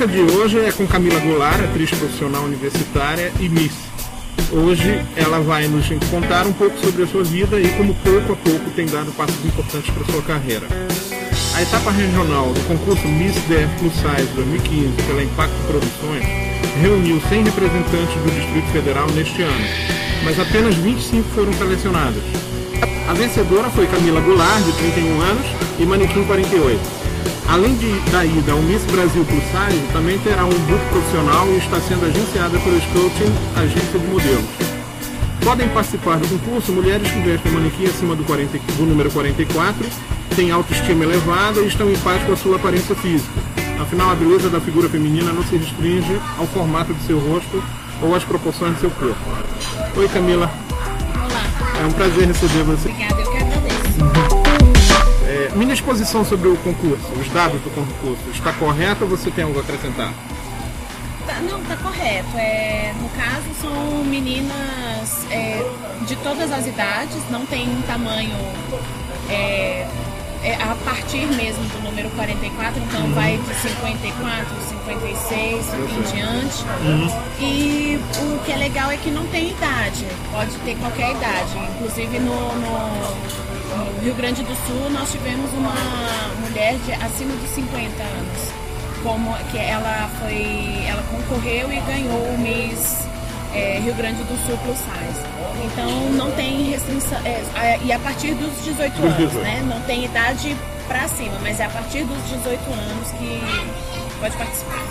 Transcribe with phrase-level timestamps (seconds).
[0.00, 3.72] entrevista de hoje é com Camila Goulart, atriz profissional universitária e Miss.
[4.50, 8.36] Hoje ela vai nos contar um pouco sobre a sua vida e como pouco a
[8.36, 10.66] pouco tem dado passos importantes para sua carreira.
[11.54, 16.24] A etapa regional do concurso Miss DF Plus Size 2015 pela Impacto Produções
[16.80, 19.66] reuniu 100 representantes do Distrito Federal neste ano,
[20.24, 22.22] mas apenas 25 foram selecionadas.
[23.06, 25.46] A vencedora foi Camila Goulart, de 31 anos,
[25.78, 26.99] e Manequim 48.
[27.50, 31.56] Além de, da ida ao Miss Brasil Plus Size, também terá um book profissional e
[31.56, 34.44] está sendo agenciada pelo Scouting, agência de modelos.
[35.44, 39.84] Podem participar do concurso mulheres que vestem manequim acima do, 40, do número 44,
[40.36, 43.40] têm autoestima elevada e estão em paz com a sua aparência física.
[43.80, 47.60] Afinal, a beleza da figura feminina não se restringe ao formato de seu rosto
[48.00, 49.18] ou às proporções de seu corpo.
[49.96, 50.48] Oi, Camila.
[51.16, 51.42] Olá.
[51.82, 52.90] É um prazer receber você.
[52.90, 53.46] Obrigada, eu que agradeço.
[53.46, 53.49] Minha
[55.72, 59.62] exposição sobre o concurso, os dados do concurso, está correta ou você tem algo a
[59.62, 60.12] acrescentar?
[61.26, 62.36] Tá, não, tá correto.
[62.36, 65.64] É, no caso, são meninas é,
[66.06, 68.34] de todas as idades, não tem um tamanho
[69.28, 69.86] é,
[70.42, 76.64] é, a partir mesmo do número 44, então vai de 54, 56 e em diante.
[77.40, 81.58] E o que é legal é que não tem idade, pode ter qualquer idade.
[81.76, 85.74] Inclusive no, no- no Rio Grande do Sul nós tivemos uma
[86.40, 88.52] mulher de acima de 50 anos.
[89.02, 90.84] Como que ela foi.
[90.86, 92.98] Ela concorreu e ganhou o Miss
[93.54, 95.30] é, Rio Grande do Sul Plus Size.
[95.64, 97.18] Então não tem restrição.
[97.24, 99.38] é, a- e a partir dos 18 Dos anos, 18.
[99.44, 99.62] né?
[99.66, 103.40] Não tem idade pra cima, mas é a partir dos 18 anos que
[104.20, 104.84] pode participar.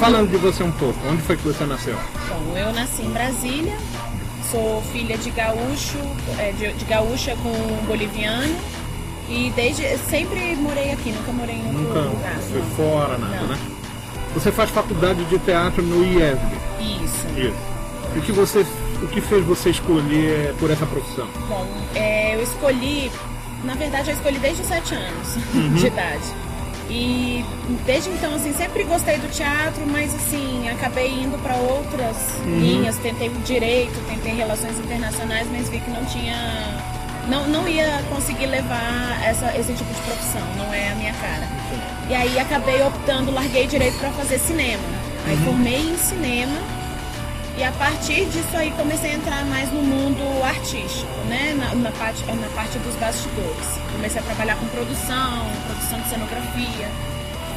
[0.00, 1.96] Falando de você um pouco, onde foi que você nasceu?
[2.28, 3.76] Bom, eu nasci em Brasília,
[4.50, 5.98] sou filha de gaúcho,
[6.38, 8.54] é, de, de gaúcha com boliviano
[9.28, 12.36] e desde sempre morei aqui, nunca morei em outro Nunca lugar.
[12.50, 12.66] foi não.
[12.76, 13.48] fora, nada, Não.
[13.48, 13.58] né?
[14.34, 16.56] Você faz faculdade de teatro no IESB.
[16.80, 17.26] Isso.
[17.38, 17.74] Isso.
[18.16, 18.66] O que você,
[19.02, 21.26] o que fez você escolher por essa profissão?
[21.48, 23.10] Bom, é, eu escolhi,
[23.64, 25.74] na verdade eu escolhi desde os 7 anos Uhum.
[25.74, 26.24] de idade.
[26.90, 27.44] E
[27.86, 32.58] desde então, assim, sempre gostei do teatro, mas assim, acabei indo para outras Uhum.
[32.60, 32.96] linhas.
[32.98, 36.36] Tentei direito, tentei relações internacionais, mas vi que não tinha.
[37.28, 41.48] Não, não ia conseguir levar essa, esse tipo de profissão, não é a minha cara.
[42.10, 44.82] E aí acabei optando, larguei direito para fazer cinema.
[45.26, 45.44] Aí Uhum.
[45.44, 46.58] formei em cinema
[47.56, 51.54] e a partir disso aí comecei a entrar mais no mundo artístico, né?
[51.56, 53.66] Na, na parte, na parte dos bastidores.
[53.92, 56.88] Comecei a trabalhar com produção, produção de cenografia.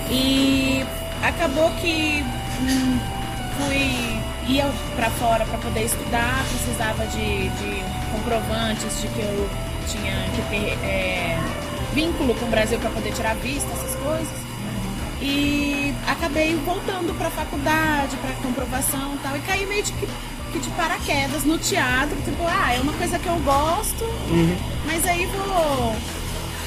[0.10, 0.86] E
[1.24, 2.24] acabou que
[2.62, 3.00] hum,
[3.58, 4.66] fui ia
[4.96, 9.50] para fora para poder estudar, precisava de, de comprovantes de que eu
[9.88, 11.38] tinha que ter é,
[11.94, 14.47] vínculo com o Brasil para poder tirar vista, essas coisas.
[15.22, 20.60] E acabei voltando para a faculdade, para comprovação e tal, e caí meio de, que,
[20.60, 24.06] de paraquedas no teatro, tipo, ah, é uma coisa que eu gosto,
[24.86, 25.96] mas aí vou,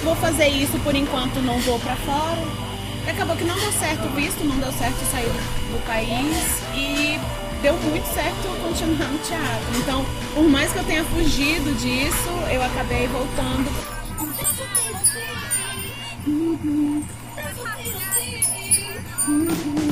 [0.05, 2.71] vou fazer isso por enquanto, não vou para fora.
[3.07, 6.63] E acabou que não deu certo o visto, não deu certo sair do, do país
[6.75, 7.19] e
[7.63, 9.79] deu muito certo continuar no teatro.
[9.79, 13.71] Então, por mais que eu tenha fugido disso, eu acabei voltando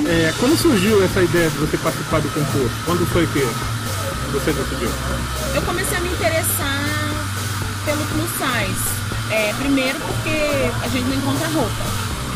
[0.09, 2.75] É, como surgiu essa ideia de você participar do concurso?
[2.85, 3.41] Quando foi que
[4.33, 4.91] você decidiu?
[5.55, 7.11] eu comecei a me interessar
[7.85, 8.99] pelo plus size.
[9.31, 11.85] É, primeiro porque a gente não encontra roupa,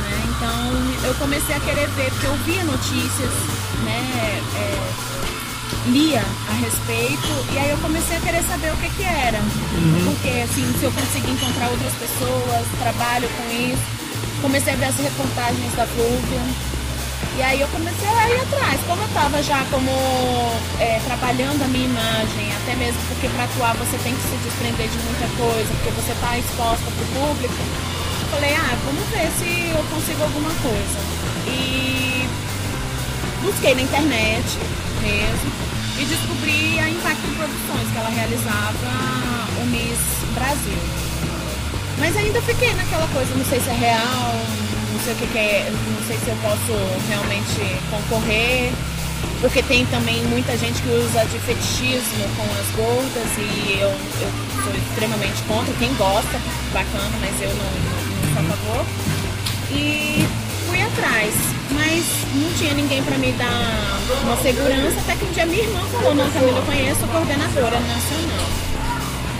[0.00, 0.24] né?
[0.28, 3.30] Então eu comecei a querer ver, porque eu via notícias,
[3.84, 4.42] né?
[4.56, 4.92] é,
[5.86, 9.38] lia a respeito e aí eu comecei a querer saber o que que era.
[10.04, 14.02] Porque assim, se eu conseguir encontrar outras pessoas, trabalho com isso.
[14.42, 16.71] Comecei a ver as reportagens da Flúvia.
[17.36, 18.80] E aí eu comecei a ir atrás.
[18.86, 19.90] Como eu estava já como
[20.78, 24.88] é, trabalhando a minha imagem, até mesmo porque para atuar você tem que se desprender
[24.88, 27.54] de muita coisa, porque você está exposta para o público.
[27.54, 30.98] eu Falei, ah, vamos ver se eu consigo alguma coisa.
[31.46, 32.28] E
[33.42, 34.58] busquei na internet
[35.00, 35.52] mesmo
[35.98, 38.88] e descobri a Impacto Produções, que ela realizava
[39.60, 39.98] o Miss
[40.34, 40.78] Brasil.
[41.98, 44.34] Mas ainda fiquei naquela coisa, não sei se é real,
[45.04, 46.72] sei o que, que é, não sei se eu posso
[47.08, 47.60] realmente
[47.90, 48.72] concorrer.
[49.40, 54.30] Porque tem também muita gente que usa de fetichismo com as gordas e eu, eu
[54.62, 55.72] sou extremamente contra.
[55.74, 56.38] Quem gosta,
[56.72, 58.86] bacana, mas eu não, não sou a favor.
[59.70, 60.24] E
[60.68, 61.34] fui atrás,
[61.72, 65.80] mas não tinha ninguém para me dar uma segurança, até que um dia minha irmã
[65.90, 68.71] falou, não, Camila, eu conheço a coordenadora nacional.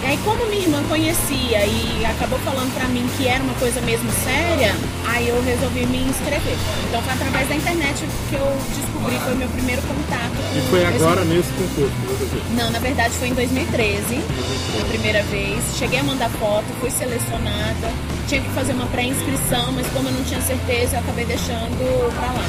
[0.03, 3.81] E aí, como minha irmã conhecia e acabou falando pra mim que era uma coisa
[3.83, 4.75] mesmo séria,
[5.07, 6.57] aí eu resolvi me inscrever.
[6.89, 10.33] Então foi através da internet que eu descobri, foi o meu primeiro contato.
[10.57, 11.31] E foi agora esse...
[11.31, 12.43] nesse concurso que você fez?
[12.57, 14.21] Não, na verdade foi em 2013,
[14.81, 15.63] a primeira vez.
[15.79, 17.93] Cheguei a mandar foto, fui selecionada,
[18.27, 21.79] tinha que fazer uma pré-inscrição, mas como eu não tinha certeza, eu acabei deixando
[22.19, 22.45] pra lá.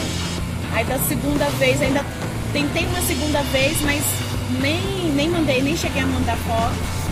[0.73, 2.03] Aí da segunda vez, ainda
[2.51, 4.01] tentei uma segunda vez, mas
[4.59, 4.81] nem,
[5.13, 7.02] nem mandei, nem cheguei a mandar foto.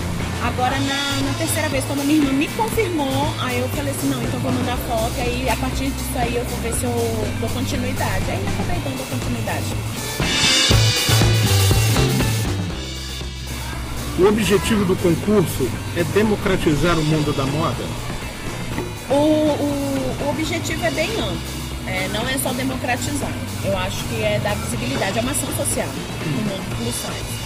[0.44, 4.10] Agora, na, na, terceira vez, quando a minha irmã me confirmou, aí eu falei assim,
[4.10, 6.84] não, então vou mandar foto, e aí a partir disso aí eu vou ver se
[6.84, 6.92] eu
[7.40, 8.26] dou continuidade.
[8.28, 9.66] Aí acabei dando continuidade.
[14.18, 17.84] O objetivo do concurso é democratizar o mundo da moda?
[19.12, 21.62] O, o, o objetivo é bem amplo.
[21.86, 23.32] É, não é só democratizar.
[23.64, 25.88] Eu acho que é dar visibilidade, é uma ação social
[26.26, 27.41] no mundo plus size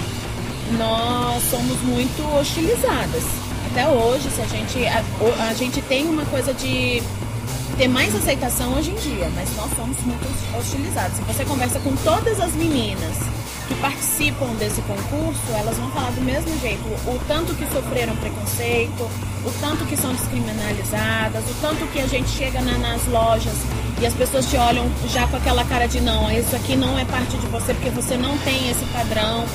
[0.78, 3.24] nós somos muito hostilizadas.
[3.72, 5.04] Até hoje, se a gente a,
[5.50, 7.02] a gente tem uma coisa de
[7.78, 11.18] ter mais aceitação hoje em dia, mas nós somos muito hostilizados.
[11.18, 13.18] Se você conversa com todas as meninas
[13.68, 16.84] que participam desse concurso, elas vão falar do mesmo jeito.
[17.08, 19.02] O tanto que sofreram preconceito,
[19.44, 23.54] o tanto que são descriminalizadas, o tanto que a gente chega na, nas lojas
[24.00, 27.06] e as pessoas te olham já com aquela cara de não, isso aqui não é
[27.06, 29.46] parte de você porque você não tem esse padrão.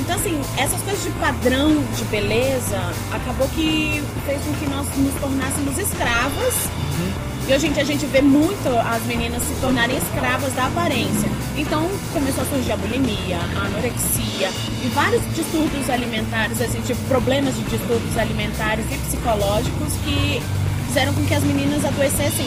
[0.00, 2.78] Então, assim, essas coisas de padrão de beleza
[3.12, 6.54] acabou que fez com que nós nos tornássemos escravas.
[6.64, 7.30] Uhum.
[7.48, 11.28] E hoje em dia a gente vê muito as meninas se tornarem escravas da aparência.
[11.56, 14.50] Então começou a surgir a bulimia, a anorexia
[14.82, 20.40] e vários distúrbios alimentares, assim, tipo problemas de distúrbios alimentares e psicológicos que
[20.86, 22.46] fizeram com que as meninas adoecessem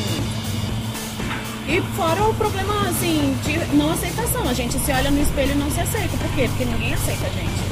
[1.68, 4.48] e fora o problema, assim, de não aceitação.
[4.48, 6.18] A gente se olha no espelho e não se aceita.
[6.18, 6.48] Por quê?
[6.50, 7.63] Porque ninguém aceita a gente.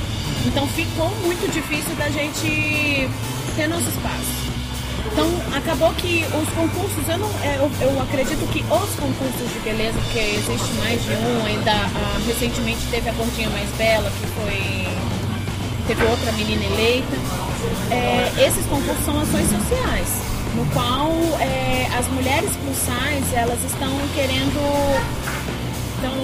[0.46, 3.10] Então ficou muito difícil da gente
[3.56, 4.42] ter nosso espaço.
[5.12, 5.28] Então
[5.58, 10.00] acabou que os concursos, eu, não, é, eu, eu acredito que os concursos de beleza,
[10.00, 14.88] porque existe mais de um, ainda ah, recentemente teve a Gordinha Mais Bela, que foi.
[15.88, 17.18] teve outra menina eleita.
[17.92, 25.22] É, esses concursos são ações sociais no qual é, as mulheres plus elas estão querendo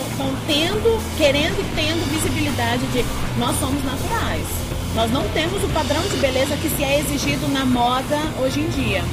[0.09, 3.05] estão tendo querendo e tendo visibilidade de
[3.37, 4.45] nós somos naturais.
[4.95, 8.69] Nós não temos o padrão de beleza que se é exigido na moda hoje em
[8.69, 9.03] dia.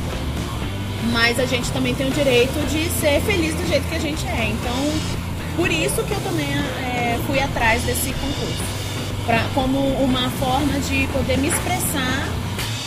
[1.13, 4.27] Mas a gente também tem o direito de ser feliz do jeito que a gente
[4.27, 4.49] é.
[4.49, 5.25] Então
[5.57, 8.63] por isso que eu também é, fui atrás desse concurso.
[9.27, 12.29] Pra, como uma forma de poder me expressar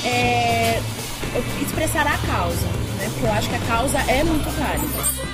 [0.03, 0.81] é,
[1.61, 3.09] expressar a causa, né?
[3.13, 5.27] Porque eu acho que a causa é muito válida.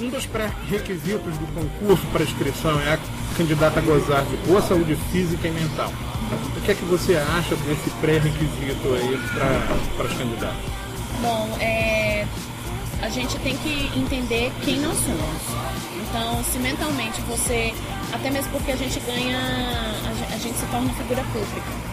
[0.00, 2.98] Um dos pré-requisitos do concurso para inscrição é a
[3.36, 5.92] candidata a gozar de boa saúde física e mental.
[6.56, 10.56] O que é que você acha desse pré-requisito aí para as candidatas?
[11.20, 12.26] Bom, é,
[13.02, 15.42] a gente tem que entender quem nós somos.
[16.08, 17.74] Então, se mentalmente você
[18.12, 19.38] até mesmo porque a gente ganha,
[20.32, 21.92] a gente se torna figura pública.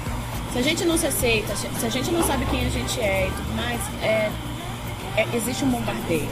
[0.52, 3.28] Se a gente não se aceita, se a gente não sabe quem a gente é
[3.28, 4.32] e tudo mais, é,
[5.16, 6.30] é, existe um bombardeio.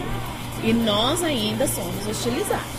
[0.64, 2.77] E nós ainda somos hostilizados.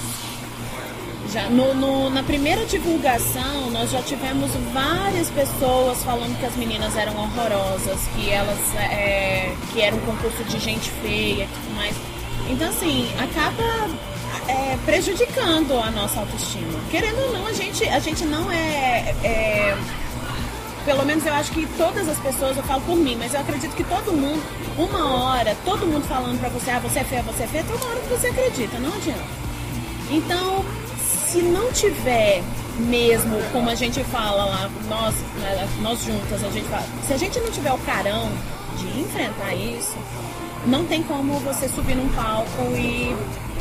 [1.32, 6.96] Já no, no, na primeira divulgação, nós já tivemos várias pessoas falando que as meninas
[6.96, 11.94] eram horrorosas, que elas é, que era um concurso de gente feia e tudo mais.
[12.48, 13.90] Então, assim, acaba
[14.48, 16.80] é, prejudicando a nossa autoestima.
[16.90, 19.76] Querendo ou não, a gente, a gente não é, é,
[20.86, 23.76] Pelo menos eu acho que todas as pessoas, eu falo por mim, mas eu acredito
[23.76, 24.42] que todo mundo,
[24.78, 27.90] uma hora, todo mundo falando pra você, ah, você é feia, você é feia, uma
[27.90, 29.38] hora que você acredita, não adianta.
[30.10, 30.64] Então,
[31.30, 32.42] se não tiver
[32.78, 37.16] mesmo, como a gente fala lá, nós, né, nós juntas, a gente fala, se a
[37.16, 38.30] gente não tiver o carão
[38.78, 39.96] de enfrentar isso,
[40.66, 43.14] não tem como você subir num palco e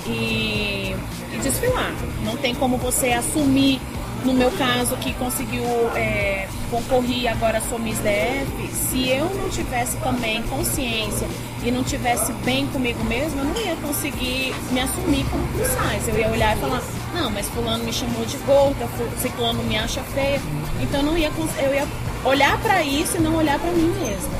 [0.10, 0.96] e,
[1.34, 1.94] e desfilar.
[2.24, 3.82] Não tem como você assumir,
[4.26, 5.64] no meu caso, que conseguiu
[5.96, 11.28] é, concorrer agora sou Miss DF, se eu não tivesse também consciência
[11.64, 16.08] e não tivesse bem comigo mesma, eu não ia conseguir me assumir como plus.
[16.08, 16.82] Eu ia olhar e falar,
[17.14, 18.88] não, mas fulano me chamou de gorda,
[19.22, 20.42] ciclano me acha feia.
[20.82, 21.88] Então eu não ia, eu ia
[22.24, 24.38] olhar para isso e não olhar para mim mesma.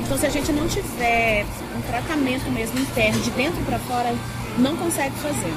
[0.00, 4.14] Então se a gente não tiver um tratamento mesmo interno, de dentro para fora,
[4.58, 5.54] não consegue fazer.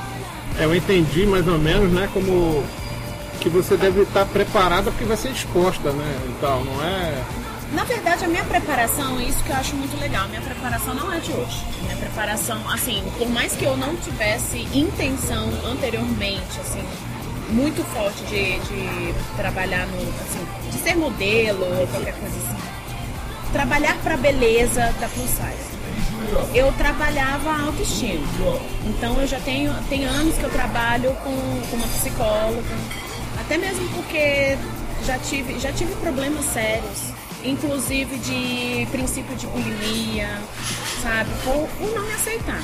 [0.60, 2.64] É, eu entendi mais ou menos, né, como
[3.38, 7.24] que você deve estar preparada porque vai ser exposta, né, e tal, não é...
[7.74, 11.12] Na verdade, a minha preparação, isso que eu acho muito legal, a minha preparação não
[11.12, 11.66] é de hoje.
[11.82, 16.82] Minha preparação, assim, por mais que eu não tivesse intenção anteriormente, assim,
[17.50, 19.98] muito forte de, de trabalhar no.
[19.98, 23.52] Assim, de ser modelo ou qualquer coisa assim.
[23.52, 25.78] Trabalhar para beleza da plus size.
[26.54, 28.26] Eu trabalhava autoestima.
[28.86, 33.07] Então eu já tenho, tem anos que eu trabalho com, com uma psicóloga.
[33.48, 34.58] Até mesmo porque
[35.06, 40.28] já tive, já tive problemas sérios inclusive de princípio de bulimia,
[41.02, 41.30] sabe?
[41.44, 42.62] Por, por não me aceitar.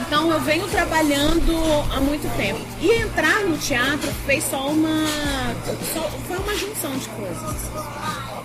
[0.00, 1.52] Então eu venho trabalhando
[1.94, 2.60] há muito tempo.
[2.80, 5.06] E entrar no teatro fez só uma.
[5.92, 7.70] Só, foi uma junção de coisas.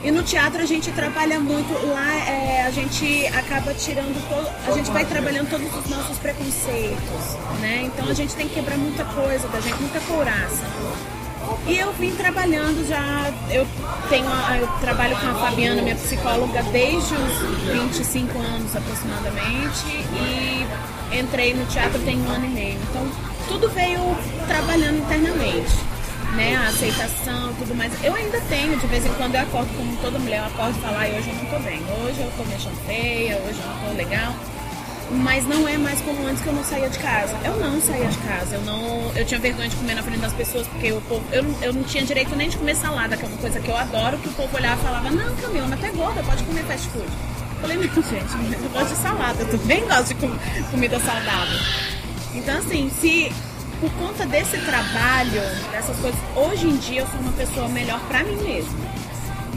[0.04, 4.48] E no teatro a gente trabalha muito, lá é, a gente acaba tirando todo.
[4.68, 7.84] A gente vai trabalhando todos os nossos preconceitos, né?
[7.86, 10.66] Então a gente tem que quebrar muita coisa da gente, muita couraça.
[11.66, 13.66] E eu vim trabalhando já, eu
[14.10, 14.26] tenho,
[14.60, 21.66] eu trabalho com a Fabiana, minha psicóloga, desde os 25 anos aproximadamente e entrei no
[21.66, 22.80] teatro tem um ano e meio.
[22.90, 23.08] Então
[23.48, 24.00] tudo veio
[24.46, 25.74] trabalhando internamente,
[26.36, 26.56] né?
[26.56, 27.92] A aceitação, tudo mais.
[28.04, 30.82] Eu ainda tenho, de vez em quando eu acordo como toda mulher, eu acordo e
[30.82, 33.68] falo, ah, hoje eu não tô bem, hoje eu tô me achando feia, hoje eu
[33.68, 34.34] não tô legal
[35.10, 37.36] mas não é mais como antes que eu não saía de casa.
[37.44, 40.34] Eu não saía de casa, eu não, eu tinha vergonha de comer na frente das
[40.34, 43.28] pessoas porque o povo, eu, eu não tinha direito nem de comer salada, que é
[43.28, 45.86] uma coisa que eu adoro, que o povo olhava e falava: "Não, Camila, mas tu
[45.86, 47.06] é gorda, pode comer fast food".
[47.06, 50.30] Eu falei: "Não, gente, eu gosto de salada, eu também gosto de com,
[50.72, 51.60] comida saudável".
[52.34, 53.32] Então assim, se
[53.80, 55.42] por conta desse trabalho,
[55.72, 58.88] dessas coisas, hoje em dia eu sou uma pessoa melhor para mim mesma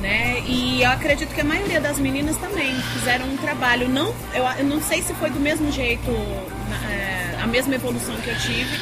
[0.00, 0.43] né?
[0.47, 3.89] E eu acredito que a maioria das meninas também fizeram um trabalho.
[3.89, 6.11] Não, eu, eu não sei se foi do mesmo jeito,
[6.91, 8.79] é, a mesma evolução que eu tive,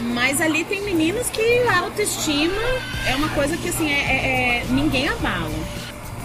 [0.00, 2.62] mas ali tem meninas que a autoestima
[3.06, 5.50] é uma coisa que assim é, é, é ninguém abala.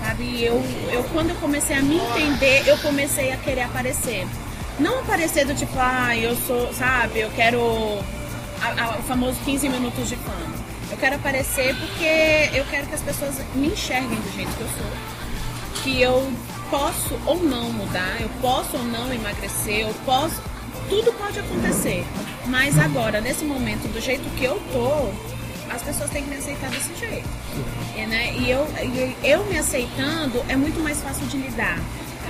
[0.02, 0.44] Sabe?
[0.44, 0.62] Eu,
[0.92, 4.28] eu quando eu comecei a me entender, eu comecei a querer aparecer.
[4.80, 8.00] Não aparecer do tipo, ah, eu sou, sabe, eu quero
[8.62, 12.96] a, a, o famoso 15 minutos de fama eu quero aparecer porque eu quero que
[12.96, 15.84] as pessoas me enxerguem do jeito que eu sou.
[15.84, 16.34] Que eu
[16.70, 20.42] posso ou não mudar, eu posso ou não emagrecer, eu posso.
[20.90, 22.06] Tudo pode acontecer.
[22.46, 25.12] Mas agora, nesse momento, do jeito que eu tô,
[25.74, 27.28] as pessoas têm que me aceitar desse jeito.
[27.96, 28.34] E, né?
[28.38, 28.66] e eu,
[29.24, 31.78] eu me aceitando é muito mais fácil de lidar.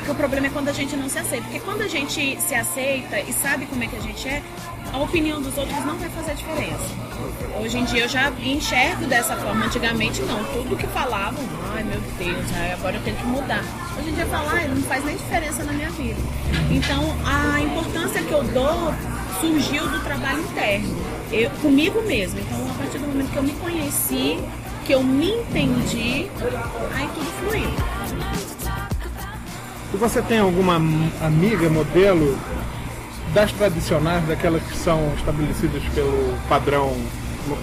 [0.10, 1.46] O problema é quando a gente não se aceita.
[1.46, 4.42] Porque quando a gente se aceita e sabe como é que a gente é,
[4.94, 7.08] a opinião dos outros não vai fazer diferença.
[7.60, 9.66] Hoje em dia eu já enxergo dessa forma.
[9.66, 10.44] Antigamente não.
[10.46, 13.64] Tudo que falavam, ai meu Deus, agora eu tenho que mudar.
[13.98, 16.20] Hoje em dia falar não faz nem diferença na minha vida.
[16.72, 18.94] Então a importância que eu dou
[19.42, 20.96] surgiu do trabalho interno,
[21.32, 22.40] eu, comigo mesmo.
[22.40, 24.40] Então a partir do momento que eu me conheci,
[24.86, 26.30] que eu me entendi,
[26.96, 27.70] aí tudo fluiu.
[29.94, 32.38] E você tem alguma amiga, modelo
[33.34, 36.94] das tradicionais, daquelas que são estabelecidas pelo padrão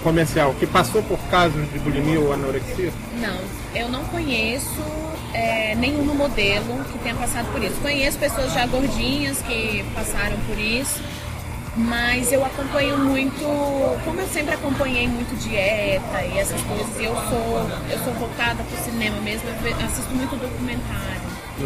[0.03, 2.91] comercial, que passou por casos de bulimia ou anorexia?
[3.21, 3.37] Não,
[3.79, 4.81] eu não conheço
[5.33, 7.75] é, nenhum modelo que tenha passado por isso.
[7.81, 10.99] Conheço pessoas já gordinhas que passaram por isso,
[11.75, 13.41] mas eu acompanho muito,
[14.03, 18.79] como eu sempre acompanhei muito dieta e essas coisas, eu sou, eu sou voltada para
[18.79, 21.21] o cinema mesmo, eu assisto muito documentário.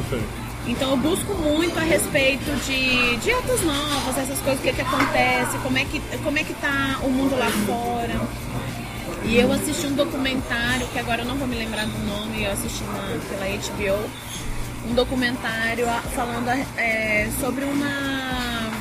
[0.10, 0.49] Sei.
[0.68, 5.58] Então eu busco muito a respeito de dietas novas, essas coisas, o que, que acontece,
[5.63, 8.20] como é que, como é que tá o mundo lá fora.
[9.25, 12.51] E eu assisti um documentário, que agora eu não vou me lembrar do nome, eu
[12.51, 14.10] assisti na, pela HBO,
[14.89, 15.86] um documentário
[16.16, 18.72] falando é, sobre uma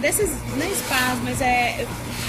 [0.00, 1.86] desses, nem spas, mas é, é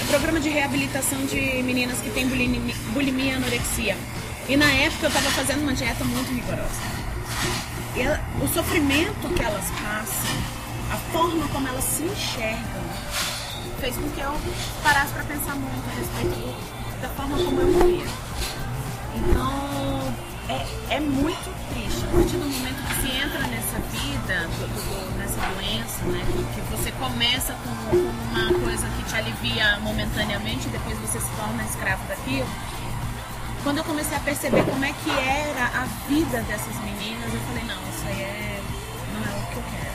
[0.08, 3.96] programa de reabilitação de meninas que têm bulimia, bulimia e anorexia.
[4.48, 6.97] E na época eu estava fazendo uma dieta muito rigorosa
[7.96, 10.36] ela, o sofrimento que elas passam,
[10.90, 12.82] a forma como elas se enxergam,
[13.80, 14.32] fez com que eu
[14.82, 18.06] parasse para pensar muito a respeito da forma como eu via.
[19.14, 20.14] Então,
[20.48, 22.04] é, é muito triste.
[22.04, 24.48] A partir do momento que se entra nessa vida,
[25.18, 30.68] nessa doença, né, que, que você começa com, com uma coisa que te alivia momentaneamente
[30.68, 32.48] e depois você se torna escravo daquilo,
[33.62, 37.64] quando eu comecei a perceber como é que era a vida dessas meninas, eu falei,
[37.64, 38.60] não, isso aí é,
[39.12, 39.88] não é o que eu quero.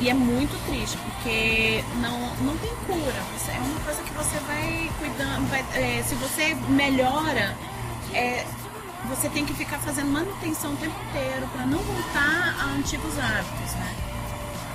[0.00, 3.22] E é muito triste, porque não, não tem cura.
[3.48, 7.56] É uma coisa que você vai cuidando, vai, é, se você melhora,
[8.12, 8.46] é,
[9.08, 13.72] você tem que ficar fazendo manutenção o tempo inteiro para não voltar a antigos hábitos,
[13.74, 13.94] né?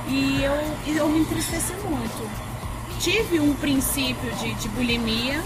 [0.07, 2.29] E eu, eu me entristeci muito.
[2.99, 5.41] Tive um princípio de, de bulimia,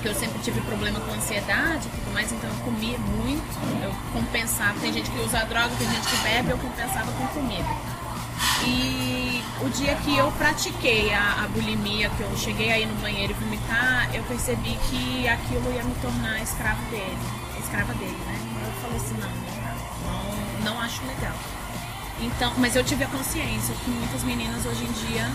[0.00, 3.94] porque eu sempre tive problema com ansiedade e tudo mais, então eu comia muito, eu
[4.14, 4.80] compensava.
[4.80, 7.68] Tem gente que usa droga, tem gente que bebe, eu compensava com comida.
[8.64, 13.32] E o dia que eu pratiquei a, a bulimia, que eu cheguei aí no banheiro
[13.32, 17.18] e vomitar, eu percebi que aquilo ia me tornar escravo dele,
[17.62, 18.38] escrava dele, né?
[18.64, 19.28] Eu falei assim, não,
[20.64, 21.34] não, não acho legal.
[22.20, 25.30] Então, mas eu tive a consciência que muitas meninas hoje em dia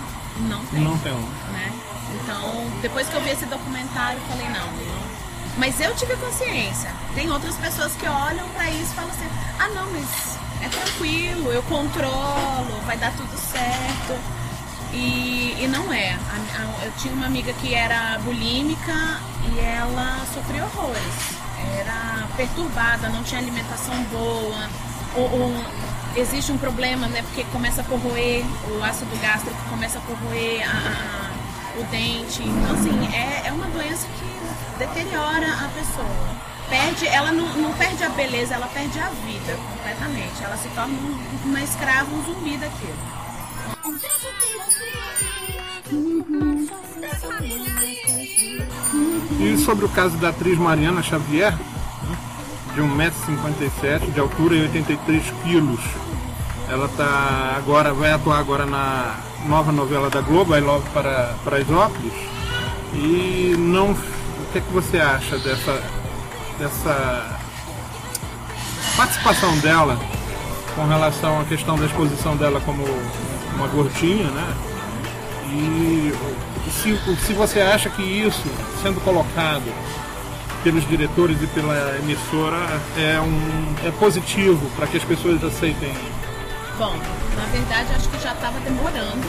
[0.47, 0.81] não têm.
[0.81, 1.13] Não tem.
[1.13, 1.73] Né?
[2.21, 5.15] Então, depois que eu vi esse documentário, eu falei, não, não.
[5.57, 6.91] Mas eu tive a consciência.
[7.13, 11.51] Tem outras pessoas que olham para isso e falam assim, ah não, mas é tranquilo,
[11.51, 14.19] eu controlo, vai dar tudo certo.
[14.93, 16.17] E, e não é.
[16.83, 19.19] Eu tinha uma amiga que era bulímica
[19.51, 21.35] e ela sofreu horrores.
[21.77, 24.69] Era perturbada, não tinha alimentação boa.
[25.15, 25.65] Ou, ou,
[26.15, 27.21] existe um problema, né?
[27.23, 32.43] Porque começa a corroer, o ácido gástrico começa a corroer a, o dente.
[32.43, 38.03] Então, assim, é, é uma doença que deteriora a pessoa perde, ela não, não, perde
[38.03, 40.43] a beleza, ela perde a vida completamente.
[40.43, 40.97] Ela se torna
[41.43, 43.15] uma escrava, um zumbi daquilo.
[49.39, 51.53] E sobre o caso da atriz Mariana Xavier,
[52.75, 55.79] de 1,57m, de altura e 83 quilos.
[56.69, 59.15] Ela tá agora, vai atuar agora na
[59.47, 62.13] nova novela da Globo, I Love para Paraisópolis.
[62.93, 63.91] E não.
[63.91, 65.81] O que, é que você acha dessa
[66.59, 67.39] dessa
[68.95, 69.99] participação dela
[70.73, 72.83] com relação à questão da exposição dela como
[73.55, 74.55] uma gordinha, né?
[75.47, 76.13] E
[76.71, 78.43] se, se você acha que isso,
[78.81, 79.71] sendo colocado
[80.65, 82.57] pelos diretores e pela emissora,
[82.97, 85.93] é, um, é positivo para que as pessoas aceitem?
[86.79, 86.97] Bom,
[87.35, 89.21] na verdade acho que já estava demorando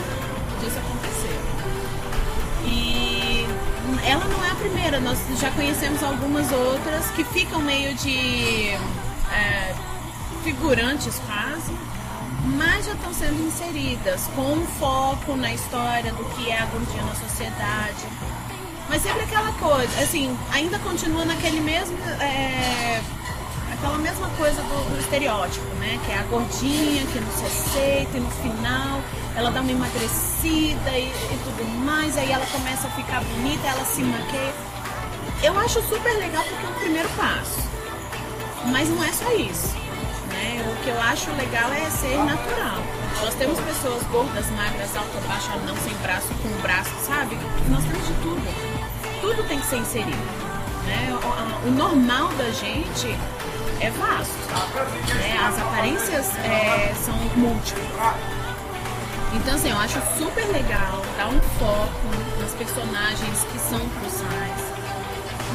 [0.59, 1.39] disso acontecer.
[2.65, 3.45] E
[4.03, 8.69] ela não é a primeira, nós já conhecemos algumas outras que ficam meio de
[9.31, 9.75] é,
[10.43, 11.71] figurantes quase,
[12.57, 17.03] mas já estão sendo inseridas com um foco na história do que é a gordinha
[17.03, 18.07] na sociedade.
[18.89, 21.97] Mas sempre aquela coisa, assim, ainda continua naquele mesmo.
[22.21, 23.01] É,
[23.73, 25.99] aquela mesma coisa do, do, estereótipo, né?
[26.05, 29.01] Que é a gordinha que não se aceita e no final
[29.35, 33.85] ela dá uma emagrecida e, e tudo mais, aí ela começa a ficar bonita, ela
[33.85, 34.53] se maquia.
[35.43, 37.67] Eu acho super legal porque é um primeiro passo.
[38.65, 39.75] Mas não é só isso.
[40.29, 40.65] Né?
[40.71, 42.81] O que eu acho legal é ser natural.
[43.21, 47.37] Nós temos pessoas gordas, magras, alta, baixa, não sem braço, com braço, sabe?
[47.69, 48.66] Nós temos de tudo.
[49.27, 50.17] Tudo tem que ser inserido.
[50.85, 51.09] Né?
[51.11, 53.13] O, o normal da gente
[53.81, 54.33] é vasto.
[55.15, 55.37] Né?
[55.45, 58.15] As aparências é, são múltiplas.
[59.33, 64.61] Então, assim, eu acho super legal dar um foco nas personagens que são cruciais,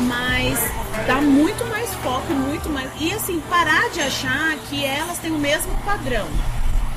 [0.01, 0.59] mas
[1.07, 2.91] dá muito mais foco, muito mais.
[3.01, 6.29] E, assim, parar de achar que elas têm o mesmo padrão.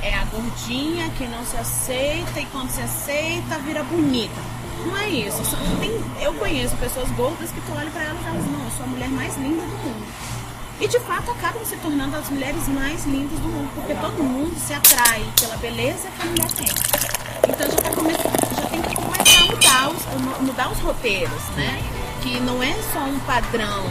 [0.02, 4.55] É a gordinha que não se aceita e quando se aceita vira bonita.
[4.86, 5.42] Não é isso.
[5.80, 8.84] Tem, eu conheço pessoas gordas que tu olha pra elas e elas, não, eu sou
[8.84, 10.06] a mulher mais linda do mundo.
[10.80, 14.54] E de fato acabam se tornando as mulheres mais lindas do mundo, porque todo mundo
[14.60, 16.68] se atrai pela beleza que a mulher tem.
[17.48, 18.12] Então já, tá come...
[18.12, 21.82] já tem que começar a mudar os, mudar os roteiros, né?
[22.22, 23.84] Que não é só um padrão,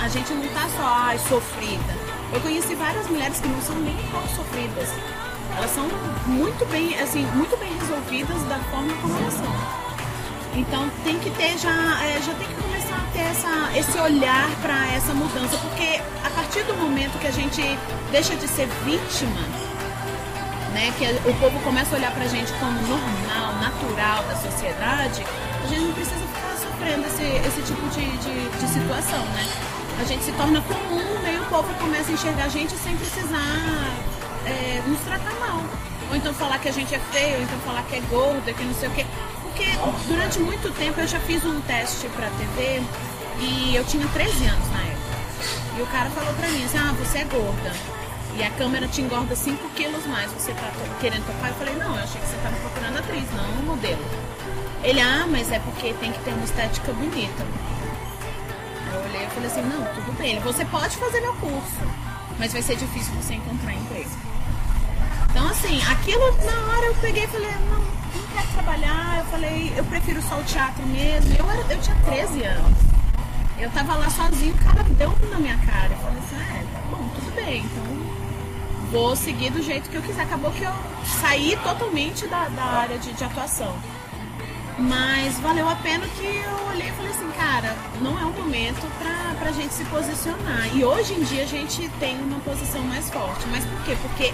[0.00, 1.94] a gente não tá só ai, sofrida.
[2.32, 4.88] Eu conheci várias mulheres que não são nem pouco sofridas.
[5.56, 5.86] Elas são
[6.26, 9.89] muito bem, assim, muito bem resolvidas da forma como elas são.
[10.54, 11.70] Então tem que ter já,
[12.04, 16.30] é, já tem que começar a ter essa, esse olhar para essa mudança, porque a
[16.30, 17.62] partir do momento que a gente
[18.10, 19.40] deixa de ser vítima,
[20.72, 25.24] né, que o povo começa a olhar para a gente como normal, natural da sociedade,
[25.62, 29.46] a gente não precisa ficar sofrendo esse, esse tipo de, de, de situação, né?
[30.00, 33.36] A gente se torna comum, né, o povo começa a enxergar a gente sem precisar
[34.46, 35.62] é, nos tratar mal.
[36.08, 38.64] Ou então falar que a gente é feio, ou então falar que é gorda, que
[38.64, 39.06] não sei o quê.
[39.50, 39.66] Porque
[40.06, 42.82] durante muito tempo eu já fiz um teste pra TV
[43.40, 45.76] e eu tinha 13 anos na época.
[45.76, 47.72] E o cara falou pra mim assim, ah, você é gorda.
[48.36, 51.50] E a câmera te engorda 5 quilos mais, você tá querendo topar?
[51.50, 54.04] Eu falei, não, eu achei que você tava procurando atriz, não um modelo.
[54.84, 57.44] Ele, ah, mas é porque tem que ter uma estética bonita.
[58.92, 61.80] Eu olhei e falei assim, não, tudo bem, você pode fazer meu curso,
[62.38, 64.10] mas vai ser difícil você encontrar emprego.
[65.28, 67.99] Então assim, aquilo na hora eu peguei e falei, não, não
[68.40, 69.18] quero trabalhar.
[69.18, 71.34] Eu falei, eu prefiro só o teatro mesmo.
[71.38, 72.78] Eu, era, eu tinha 13 anos.
[73.58, 75.92] Eu tava lá sozinho, o cara deu na minha cara.
[75.92, 80.02] Eu falei assim, ah, tá bom, tudo bem, então vou seguir do jeito que eu
[80.02, 80.22] quiser.
[80.22, 80.72] Acabou que eu
[81.20, 83.74] saí totalmente da, da área de, de atuação.
[84.78, 88.80] Mas valeu a pena que eu olhei e falei assim, cara, não é o momento
[88.98, 90.74] pra, pra gente se posicionar.
[90.74, 93.46] E hoje em dia a gente tem uma posição mais forte.
[93.48, 93.94] Mas por quê?
[94.00, 94.32] Porque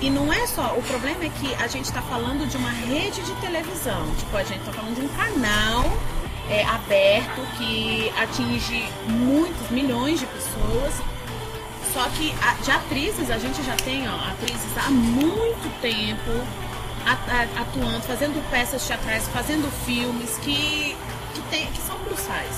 [0.00, 3.22] E não é só, o problema é que a gente está falando de uma rede
[3.22, 4.06] de televisão.
[4.18, 5.84] Tipo, a gente está falando de um canal
[6.50, 10.94] é, aberto que atinge muitos milhões de pessoas.
[11.94, 16.46] Só que a, de atrizes, a gente já tem ó, atrizes há muito tempo
[17.06, 20.94] atuando, fazendo peças teatrais, fazendo filmes que,
[21.32, 22.56] que, tem, que são cruciais.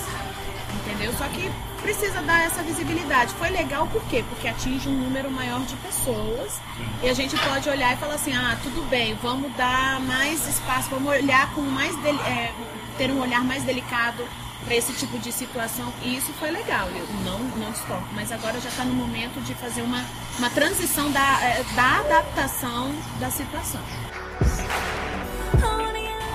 [0.74, 1.12] Entendeu?
[1.16, 1.48] Só que
[1.82, 3.32] precisa dar essa visibilidade.
[3.34, 4.24] Foi legal por quê?
[4.28, 6.60] Porque atinge um número maior de pessoas
[7.02, 10.90] e a gente pode olhar e falar assim, ah, tudo bem, vamos dar mais espaço,
[10.90, 12.52] vamos olhar com mais é,
[12.96, 14.24] ter um olhar mais delicado
[14.64, 18.60] para esse tipo de situação e isso foi legal, eu não, não discordo, mas agora
[18.60, 20.04] já está no momento de fazer uma,
[20.38, 23.80] uma transição da, é, da adaptação da situação.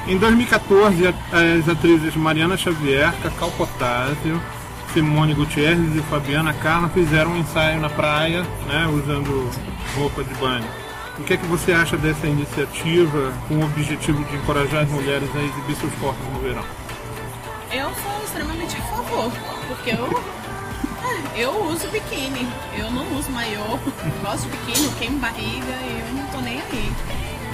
[0.06, 4.42] Em 2014, as atrizes Mariana Xavier, Cacau Potásio,
[4.94, 9.50] Simone Gutierrez e Fabiana Carla fizeram um ensaio na praia, né, usando
[9.98, 10.66] roupa de banho.
[11.18, 15.28] O que é que você acha dessa iniciativa com o objetivo de encorajar as mulheres
[15.36, 16.64] a exibir seus corpos no verão?
[17.72, 19.32] Eu sou extremamente a favor,
[19.68, 20.24] porque eu,
[21.36, 23.80] eu uso biquíni, eu não uso maiô,
[24.22, 26.94] gosto de biquíni, queimo barriga e eu não tô nem aí.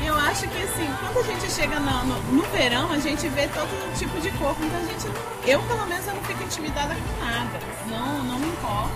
[0.10, 3.48] Eu acho que assim, quando a gente chega no, no, no, verão, a gente vê
[3.50, 5.06] todo tipo de corpo, então a gente,
[5.46, 8.90] eu pelo menos eu não fico intimidada com nada, não, não me importo.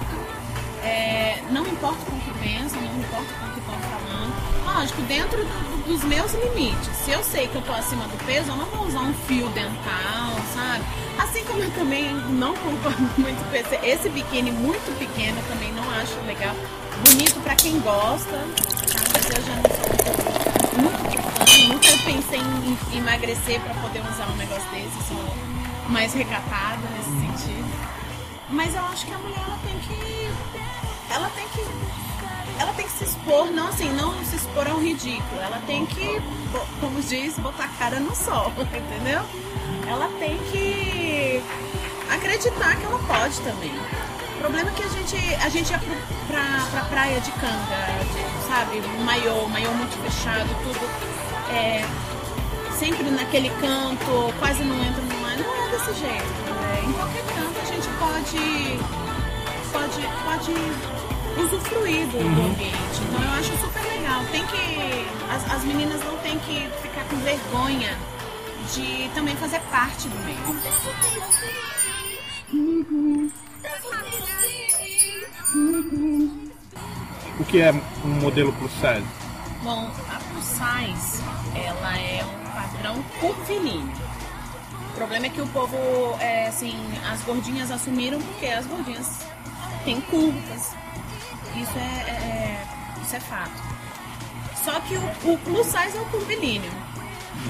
[0.84, 4.34] É, não importa com o que pensam, não importa com o que estão falando.
[4.66, 6.98] Lógico, dentro do, dos meus limites.
[7.06, 9.48] Se eu sei que eu tô acima do peso, eu não vou usar um fio
[9.50, 10.84] dental, sabe?
[11.20, 15.88] Assim como eu também não concordo muito com esse, esse biquíni muito pequeno, também não
[15.92, 16.56] acho legal.
[17.06, 19.04] Bonito para quem gosta, tá?
[19.14, 21.68] mas eu já não sou muito fã.
[21.68, 25.36] Nunca pensei em emagrecer para poder usar um negócio desse, sou
[25.90, 27.66] mais recatada nesse sentido.
[28.50, 30.30] Mas eu acho que a mulher ela tem que
[31.10, 31.62] ela tem que
[32.60, 35.42] ela tem que se expor, não assim, não se expor ao ridículo.
[35.42, 36.22] Ela tem que,
[36.80, 39.22] como diz, botar a cara no sol, entendeu?
[39.88, 41.42] Ela tem que
[42.10, 43.74] acreditar que ela pode também.
[44.36, 45.96] O problema é que a gente, a gente ia pro,
[46.28, 47.78] pra, pra praia de canga,
[48.54, 48.82] sabe?
[49.04, 50.88] Maiô, maiô muito fechado, tudo.
[51.52, 51.84] É,
[52.78, 55.36] sempre naquele canto, quase não entra no mar.
[55.38, 56.24] Não é desse jeito.
[56.24, 56.84] Né?
[56.86, 58.78] Em qualquer canto a gente pode,
[59.72, 60.54] pode, pode
[61.42, 62.46] usufruir do, uhum.
[62.52, 63.02] ambiente.
[63.10, 64.24] Então eu acho super legal.
[64.32, 65.08] Tem que.
[65.34, 67.98] As, as meninas não têm que ficar com vergonha
[68.72, 70.44] de também fazer parte do meio.
[77.40, 79.06] O que é um modelo plus size?
[79.64, 81.24] Bom, a plus size,
[81.56, 83.92] ela é um padrão curvilíneo.
[84.90, 85.78] O problema é que o povo,
[86.20, 86.76] é, assim,
[87.12, 89.08] as gordinhas assumiram porque as gordinhas
[89.84, 90.76] têm curvas,
[91.56, 92.68] isso é, é, é,
[93.02, 93.64] isso é fato.
[94.64, 96.72] Só que o, o plus size é o curvilíneo.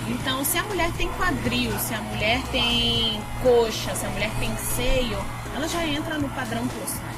[0.08, 4.56] Então, se a mulher tem quadril, se a mulher tem coxa, se a mulher tem
[4.58, 5.24] seio,
[5.56, 7.12] ela já entra no padrão plus size.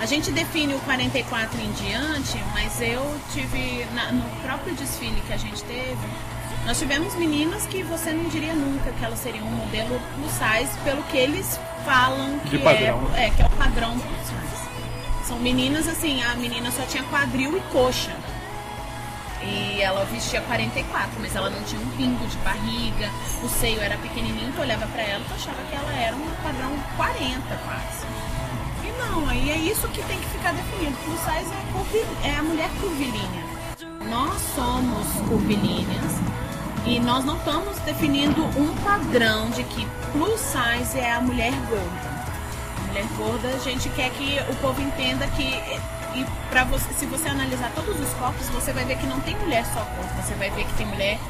[0.00, 3.02] A gente define o 44 em diante, mas eu
[3.34, 6.08] tive, na, no próprio desfile que a gente teve,
[6.64, 10.70] nós tivemos meninas que você não diria nunca que elas seriam um modelo plus size,
[10.84, 14.68] pelo que eles falam que, é, é, que é o padrão plus size.
[15.26, 18.16] São meninas assim, a menina só tinha quadril e coxa.
[19.42, 23.10] E ela vestia 44, mas ela não tinha um pingo de barriga,
[23.42, 26.72] o seio era pequenininho, tu olhava para ela e achava que ela era um padrão
[26.96, 28.19] 40 quase.
[29.00, 30.96] E não, aí é isso que tem que ficar definido.
[31.04, 31.52] Plus size
[32.24, 33.44] é, é a mulher curvilínea.
[34.08, 36.12] Nós somos curvilíneas
[36.84, 42.10] e nós não estamos definindo um padrão de que plus size é a mulher gorda
[42.90, 45.44] mulher gorda, a gente quer que o povo entenda que
[46.12, 49.36] e para você, se você analisar todos os corpos, você vai ver que não tem
[49.36, 51.20] mulher só gorda, você vai ver que tem mulher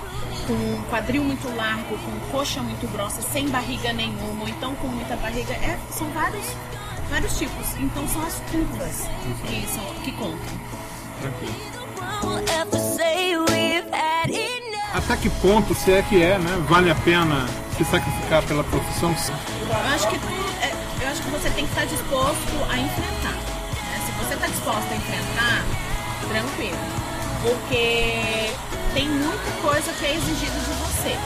[0.46, 5.16] com quadril muito largo, com coxa muito grossa, sem barriga nenhuma, ou então com muita
[5.16, 5.52] barriga.
[5.52, 6.46] É, são vários,
[7.10, 7.66] vários tipos.
[7.78, 9.08] Então são as curvas
[9.46, 10.38] que, são, que contam.
[14.94, 17.46] Até que ponto, se é que é, né, vale a pena
[17.76, 19.10] se sacrificar pela profissão?
[19.10, 20.16] Eu acho que
[21.10, 23.32] acho que você tem que estar disposto a enfrentar.
[23.32, 24.00] Né?
[24.06, 25.64] Se você está disposto a enfrentar,
[26.28, 26.78] tranquilo.
[27.42, 28.50] Porque
[28.94, 31.16] tem muita coisa que é exigida de você.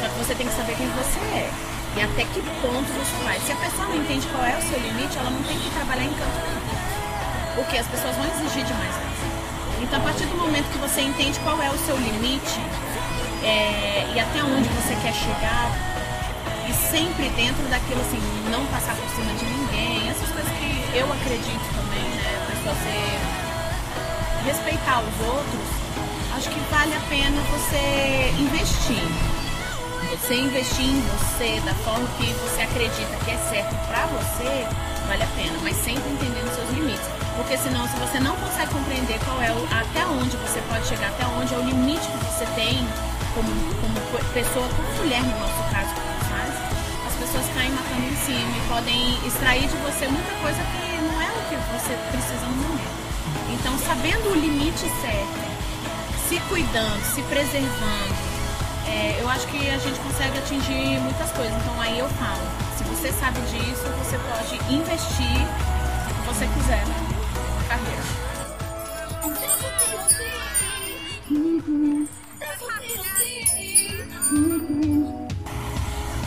[0.00, 1.73] Só que você tem que saber quem você é.
[1.96, 3.38] E até que ponto você vai.
[3.40, 6.04] Se a pessoa não entende qual é o seu limite, ela não tem que trabalhar
[6.04, 6.42] em campo
[7.54, 8.94] Porque as pessoas vão exigir demais
[9.80, 12.60] Então, a partir do momento que você entende qual é o seu limite
[13.44, 15.70] é, e até onde você quer chegar,
[16.66, 18.18] e sempre dentro daquilo assim,
[18.50, 22.40] não passar por cima de ninguém, essas coisas que eu acredito também, né?
[22.64, 23.20] A ser
[24.46, 25.68] respeitar os outros,
[26.36, 29.33] acho que vale a pena você investir.
[30.24, 34.64] Você investir em você da forma que você acredita que é certo para você,
[35.06, 37.04] vale a pena, mas sempre entendendo seus limites.
[37.36, 41.08] Porque senão, se você não consegue compreender qual é o, até onde você pode chegar,
[41.08, 42.80] até onde é o limite que você tem
[43.36, 43.52] como,
[43.84, 44.00] como
[44.32, 45.92] pessoa, como mulher no nosso caso,
[46.32, 46.56] faz,
[47.04, 51.20] as pessoas caem matando em cima e podem extrair de você muita coisa que não
[51.20, 52.96] é o que você precisa no momento.
[53.52, 55.44] Então, sabendo o limite certo,
[56.30, 58.33] se cuidando, se preservando,
[58.94, 61.54] é, eu acho que a gente consegue atingir muitas coisas.
[61.62, 62.42] Então, aí eu falo,
[62.76, 65.46] se você sabe disso, você pode investir
[66.10, 68.24] o que você quiser na carreira.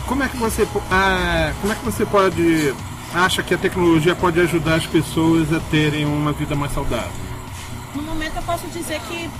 [0.06, 2.74] Como é que você ah, como é que você pode
[3.14, 7.12] acha que a tecnologia pode ajudar as pessoas a terem uma vida mais saudável?
[7.94, 9.30] No momento eu posso dizer que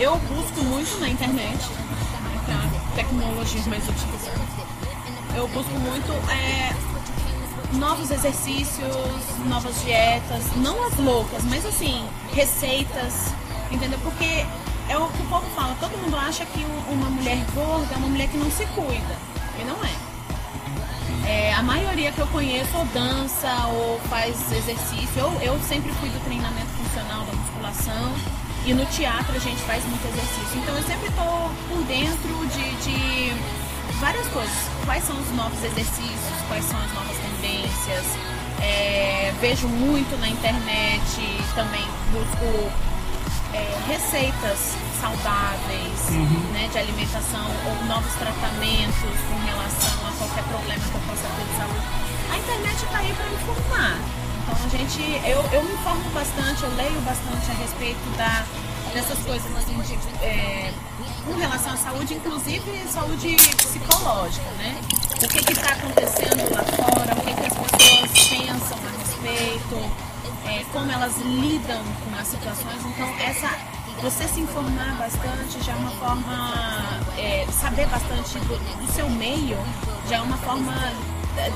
[0.00, 1.58] eu busco muito na internet
[2.48, 4.40] né, tecnologias mais utilizadas.
[5.36, 6.74] Eu busco muito é,
[7.76, 8.96] novos exercícios,
[9.46, 13.34] novas dietas, não as loucas, mas assim, receitas,
[13.70, 13.98] entendeu?
[14.02, 14.46] Porque
[14.88, 18.08] é o que o povo fala, todo mundo acha que uma mulher gorda é uma
[18.08, 19.16] mulher que não se cuida.
[19.60, 20.00] E não é.
[21.28, 25.10] É, a maioria que eu conheço ou dança ou faz exercício.
[25.16, 29.84] Eu, eu sempre fui do treinamento funcional da musculação e no teatro a gente faz
[29.84, 30.58] muito exercício.
[30.58, 33.34] Então eu sempre estou por dentro de, de
[34.00, 34.56] várias coisas.
[34.84, 38.04] Quais são os novos exercícios, quais são as novas tendências.
[38.60, 41.16] É, vejo muito na internet,
[41.54, 42.70] também busco
[43.54, 46.52] é, receitas saudáveis uhum.
[46.52, 51.44] né, de alimentação ou novos tratamentos com relação a qualquer problema que eu possa ter
[51.44, 52.00] de saúde.
[52.30, 54.19] A internet está aí para informar.
[54.50, 58.44] Então a gente, eu, eu me informo bastante, eu leio bastante a respeito da,
[58.92, 60.72] dessas coisas assim, de, é,
[61.24, 64.80] com relação à saúde, inclusive saúde psicológica, né?
[65.22, 70.10] O que está acontecendo lá fora, o que, que as pessoas pensam a respeito
[70.46, 72.84] é, como elas lidam com as situações.
[72.84, 73.48] Então, essa
[74.02, 79.58] você se informar bastante já é uma forma, é, saber bastante do, do, seu meio
[80.08, 80.72] já é uma forma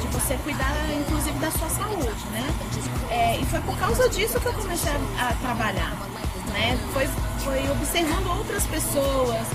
[0.01, 2.47] de você cuidar, inclusive, da sua saúde, né?
[3.11, 5.93] É, e foi por causa disso que eu comecei a, a trabalhar,
[6.53, 6.79] né?
[6.93, 7.07] Foi,
[7.39, 9.47] foi observando outras pessoas,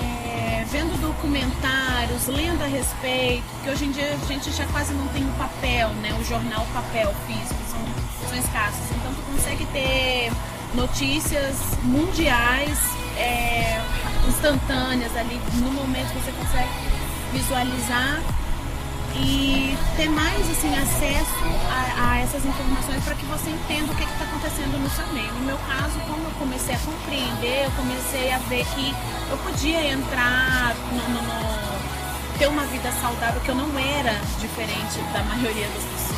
[0.00, 5.06] é, vendo documentários, lendo a respeito, que hoje em dia a gente já quase não
[5.08, 6.16] tem o papel, né?
[6.20, 8.90] O jornal papel físico, são são escassos.
[8.90, 10.32] Então tu consegue ter
[10.74, 12.78] notícias mundiais
[13.16, 13.80] é,
[14.28, 16.68] instantâneas ali no momento você consegue
[17.32, 18.20] visualizar
[19.20, 24.02] e ter mais assim acesso a, a essas informações para que você entenda o que
[24.04, 25.32] está acontecendo no seu meio.
[25.34, 28.94] No meu caso, como eu comecei a compreender, eu comecei a ver que
[29.30, 34.98] eu podia entrar no, no, no ter uma vida saudável que eu não era diferente
[35.12, 36.16] da maioria das pessoas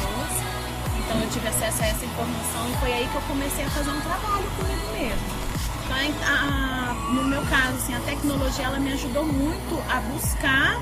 [1.09, 3.91] então eu tive acesso a essa informação e foi aí que eu comecei a fazer
[3.91, 5.39] um trabalho comigo mesmo.
[5.85, 10.77] Então, a, a, no meu caso, assim, a tecnologia ela me ajudou muito a buscar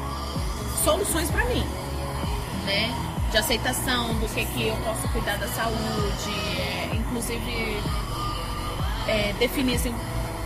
[0.82, 1.64] soluções para mim,
[2.66, 2.92] né?
[3.30, 7.82] De aceitação do que, que eu posso cuidar da saúde, é, inclusive
[9.08, 9.94] é, definir assim,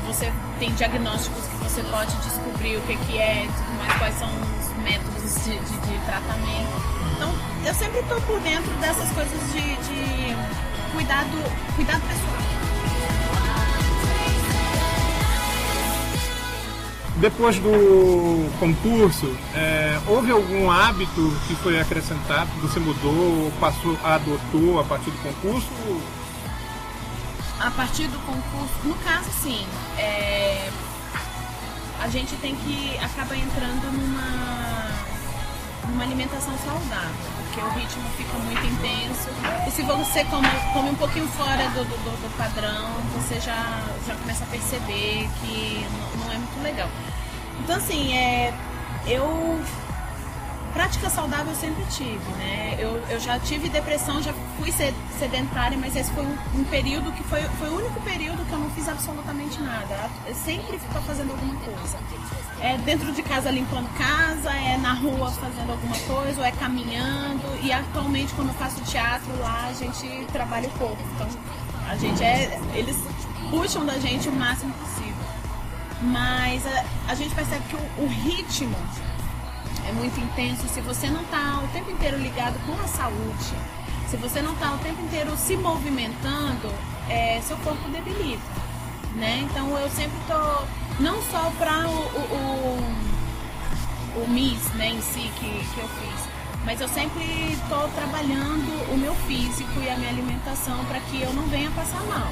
[0.07, 3.47] você tem diagnósticos que você pode descobrir o que, que é,
[3.79, 7.01] mas quais são os métodos de, de, de tratamento.
[7.17, 7.33] Então,
[7.65, 10.37] eu sempre estou por dentro dessas coisas de, de
[10.93, 12.70] cuidado, cuidado pessoal.
[17.21, 24.81] Depois do concurso, é, houve algum hábito que foi acrescentado, que você mudou, passou, adotou
[24.81, 25.69] a partir do concurso?
[27.61, 29.67] A partir do concurso, no caso sim,
[29.99, 30.71] é,
[32.01, 34.91] a gente tem que acaba entrando numa
[35.93, 39.29] uma alimentação saudável, porque o ritmo fica muito intenso.
[39.67, 44.15] E se você come, come um pouquinho fora do, do, do padrão, você já, já
[44.15, 46.89] começa a perceber que não, não é muito legal.
[47.61, 48.55] Então, assim, é,
[49.07, 49.61] eu
[50.73, 52.77] prática saudável eu sempre tive, né?
[52.79, 54.73] Eu, eu já tive depressão, já fui
[55.19, 58.59] sedentária, mas esse foi um, um, período que foi, foi o único período que eu
[58.59, 60.09] não fiz absolutamente nada.
[60.27, 61.99] Eu sempre fico fazendo alguma coisa.
[62.63, 67.43] É dentro de casa limpando casa, é na rua fazendo alguma coisa, ou é caminhando.
[67.63, 71.03] E atualmente quando eu faço teatro lá, a gente trabalha o corpo.
[71.15, 71.29] Então
[71.89, 72.61] a gente é.
[72.75, 72.97] Eles
[73.51, 75.25] puxam da gente o máximo possível.
[76.03, 78.77] Mas a, a gente percebe que o, o ritmo
[79.89, 83.55] é muito intenso, se você não está o tempo inteiro ligado com a saúde,
[84.09, 86.73] se você não está o tempo inteiro se movimentando,
[87.09, 88.43] é, seu corpo debilita,
[89.17, 89.47] né?
[89.51, 90.65] Então eu sempre tô
[91.01, 92.23] não só para o, o,
[94.17, 96.29] o, o Miss, né, em si que, que eu fiz,
[96.65, 101.33] mas eu sempre estou trabalhando o meu físico e a minha alimentação para que eu
[101.33, 102.29] não venha passar mal.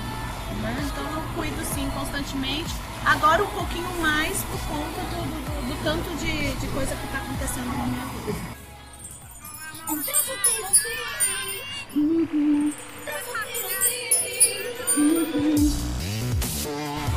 [0.61, 0.77] Né?
[0.87, 2.75] Então eu cuido sim constantemente.
[3.05, 7.19] Agora um pouquinho mais por conta do, do, do tanto de, de coisa que está
[7.19, 8.59] acontecendo na minha vida.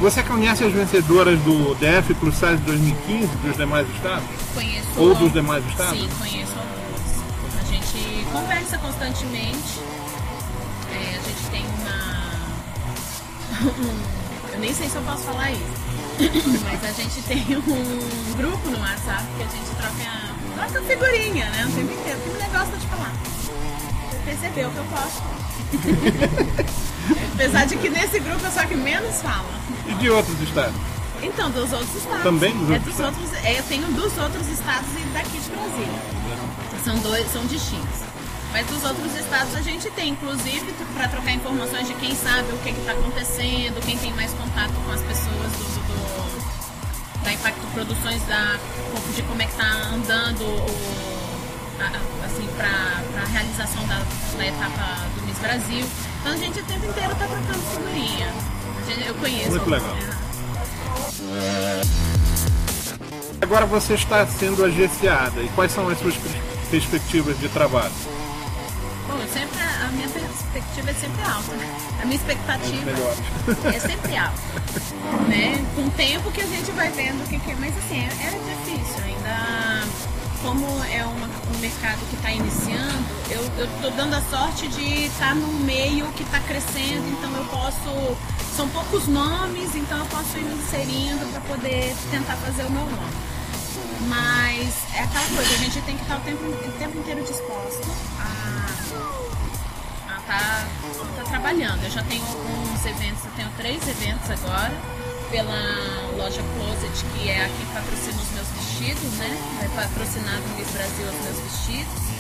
[0.01, 4.27] Você conhece as vencedoras do DF Plus Size 2015 dos demais estados?
[4.55, 4.87] Conheço.
[4.97, 5.99] Ou dos demais estados?
[5.99, 7.59] Sim, conheço algumas.
[7.59, 9.79] A gente conversa constantemente.
[10.91, 12.23] É, a gente tem uma.
[14.53, 15.61] eu nem sei se eu posso falar isso.
[16.65, 21.63] Mas a gente tem um grupo no WhatsApp que a gente troca troca figurinha, né?
[21.63, 22.19] O tempo inteiro.
[22.25, 23.13] Mulher gosta de falar.
[24.09, 25.21] Você percebeu que eu posso.
[27.33, 29.49] Apesar de que nesse grupo sou a que menos fala.
[29.87, 30.75] E de outros estados?
[31.21, 32.23] Então, dos outros estados.
[32.23, 35.49] Também dos é outros dos outros, é, eu tenho dos outros estados e daqui de
[35.49, 36.01] Brasília.
[36.83, 38.01] São dois, são distintos.
[38.51, 42.57] Mas dos outros estados a gente tem, inclusive, para trocar informações de quem sabe o
[42.57, 48.21] que está acontecendo, quem tem mais contato com as pessoas do, do, da Impacto Produções,
[48.23, 48.57] da,
[49.15, 50.65] de como é que está andando o,
[51.79, 54.01] a, assim, para a realização da,
[54.37, 55.85] da etapa do Brasil.
[56.21, 58.33] Então a gente o tempo inteiro está trocando figurinha.
[59.07, 59.49] Eu conheço.
[59.49, 59.95] Muito legal.
[63.41, 65.41] Agora você está sendo agenciada.
[65.41, 66.15] E quais são as suas
[66.69, 67.91] perspectivas de trabalho?
[69.07, 71.51] Bom, sempre, a minha perspectiva é sempre alta.
[72.01, 72.91] A minha expectativa
[73.73, 74.41] é sempre alta.
[75.27, 75.65] né?
[75.75, 77.55] Com o tempo que a gente vai vendo o que, que é.
[77.59, 80.10] Mas assim, é, é difícil ainda.
[80.41, 85.29] Como é uma, um mercado que está iniciando, eu estou dando a sorte de estar
[85.29, 88.17] tá num meio que está crescendo, então eu posso.
[88.55, 92.85] São poucos nomes, então eu posso ir me inserindo para poder tentar fazer o meu
[92.85, 93.31] nome.
[94.07, 97.87] Mas é aquela coisa, a gente tem que estar o tempo, o tempo inteiro disposto
[98.19, 98.71] a
[100.17, 100.67] estar tá,
[101.17, 101.83] tá trabalhando.
[101.83, 105.00] Eu já tenho alguns eventos, eu tenho três eventos agora
[105.31, 109.37] pela loja Closet, que é a que patrocina os meus vestidos, né?
[109.59, 112.11] Vai patrocinar do Miss Brasil os meus vestidos.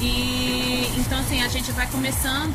[0.00, 2.54] E então assim, a gente vai começando,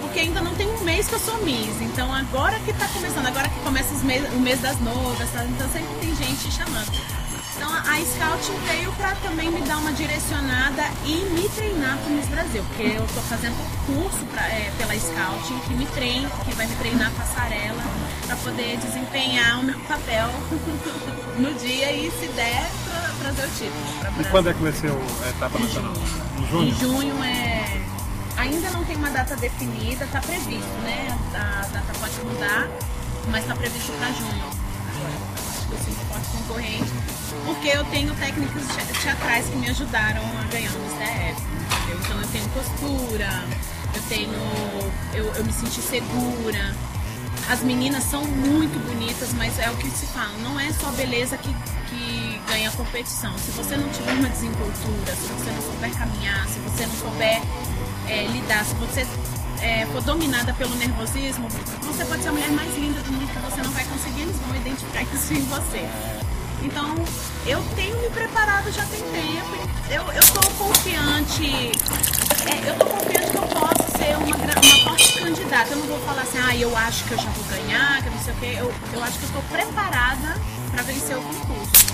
[0.00, 1.82] porque ainda não tem um mês que eu sou Miss.
[1.82, 5.44] Então agora que tá começando, agora que começa o mês das noivas, tá?
[5.44, 6.92] então sempre tem gente chamando.
[7.56, 12.26] Então a Scouting veio para também me dar uma direcionada e me treinar para Miss
[12.28, 16.66] Brasil, porque eu estou fazendo curso pra, é, pela Scouting que me treina, que vai
[16.66, 17.82] me treinar passarela
[18.26, 20.28] para poder desempenhar o meu papel
[21.38, 24.20] no dia e se der pra trazer o título.
[24.20, 25.94] E quando é que vai ser a etapa nacional?
[26.38, 26.68] Em junho?
[26.68, 27.64] Em junho é.
[28.36, 31.18] Ainda não tem uma data definida, está previsto, né?
[31.34, 32.68] A data pode mudar,
[33.30, 34.66] mas está previsto para junho
[35.74, 36.92] assim, esporte concorrente,
[37.44, 38.62] porque eu tenho técnicas
[39.02, 41.42] teatrais que me ajudaram a ganhar STF,
[41.82, 42.00] entendeu?
[42.04, 43.44] Então eu tenho postura,
[43.94, 44.32] eu tenho.
[45.14, 46.74] Eu, eu me senti segura.
[47.48, 51.38] As meninas são muito bonitas, mas é o que se fala, não é só beleza
[51.38, 51.54] que,
[51.88, 53.38] que ganha competição.
[53.38, 57.40] Se você não tiver uma desenvoltura, se você não souber caminhar, se você não souber
[58.08, 59.06] é, lidar, se você
[59.62, 61.48] é, for dominada pelo nervosismo,
[61.82, 64.36] você pode ser a mulher mais linda do mundo que você não vai conseguir, eles
[64.38, 65.88] vão identificar isso em você.
[66.64, 66.96] Então,
[67.46, 71.70] eu tenho me preparado já tem tempo, eu, eu confiante,
[72.50, 75.70] é, eu tô confiante que eu posso ser uma, uma forte candidata.
[75.70, 78.22] Eu não vou falar assim, ah, eu acho que eu já vou ganhar, que não
[78.22, 78.54] sei o quê.
[78.58, 80.36] Eu, eu acho que eu tô preparada
[80.70, 81.86] para vencer o concurso.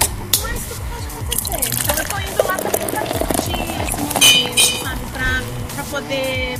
[0.42, 1.70] Mas tudo pode acontecer.
[1.82, 5.74] Então eu tô indo lá pra discutir esse momento, sabe?
[5.74, 6.58] Pra poder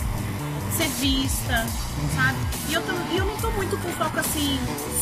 [0.77, 1.67] ser vista,
[2.15, 2.39] sabe?
[2.69, 4.59] E eu, tô, eu não tô muito com foco assim,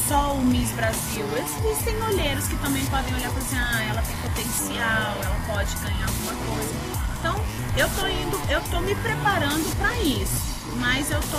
[0.09, 1.25] só o Miss Brasil.
[1.37, 6.07] Existem olheiros que também podem olhar para assim, ah, ela tem potencial, ela pode ganhar
[6.07, 7.00] alguma coisa.
[7.21, 7.37] Então,
[7.77, 11.37] eu tô indo, eu tô me preparando para isso, mas eu tô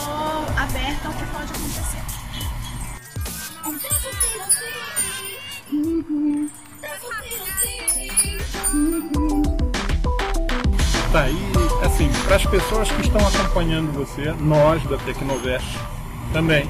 [0.55, 2.01] aberta ao que pode acontecer.
[11.11, 15.65] Tá, e assim, para as pessoas que estão acompanhando você, nós da Tecnovest
[16.31, 16.69] também,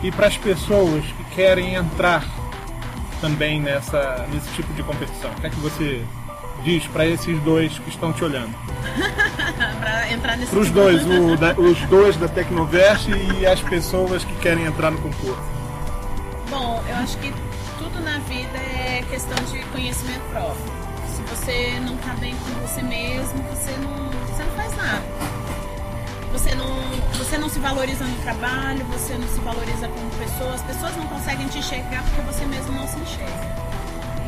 [0.00, 2.24] e para as pessoas que querem entrar
[3.20, 6.04] também nessa, nesse tipo de competição, o que é que você
[6.64, 8.54] diz para esses dois que estão te olhando?
[9.78, 13.60] para entrar nesse Para os tipo dois, o, da, os dois da Tecnovest e as
[13.60, 15.42] pessoas que querem entrar no concurso.
[16.50, 17.32] Bom, eu acho que
[17.78, 20.84] tudo na vida é questão de conhecimento próprio
[21.34, 25.02] você não tá bem com você mesmo, você não, você não faz nada.
[26.32, 26.66] você não,
[27.18, 31.06] você não se valoriza no trabalho, você não se valoriza como pessoa, as pessoas não
[31.06, 33.63] conseguem te enxergar porque você mesmo não se enxerga.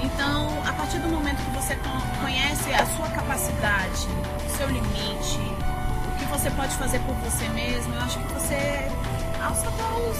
[0.07, 1.77] Então, a partir do momento que você
[2.21, 4.07] conhece a sua capacidade,
[4.47, 5.41] o seu limite,
[6.15, 8.89] o que você pode fazer por você mesmo, eu acho que você
[9.43, 10.19] alça voos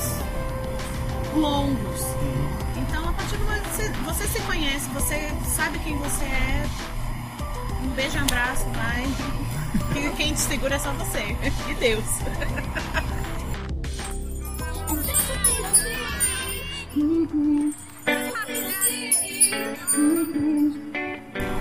[1.41, 2.03] longos.
[2.77, 6.67] Então, a partir do momento que você, você se conhece, você sabe quem você é,
[7.85, 9.07] um beijo, um abraço, vai.
[10.17, 11.37] Quem te segura é só você
[11.69, 12.05] e Deus.